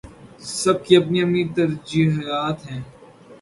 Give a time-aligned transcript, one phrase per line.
[0.61, 2.81] سب کی اپنی اپنی ترجیحات ہیں۔